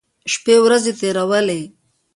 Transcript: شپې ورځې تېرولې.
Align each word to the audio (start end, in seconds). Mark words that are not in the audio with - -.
شپې 0.31 0.55
ورځې 0.65 0.91
تېرولې. 0.99 1.61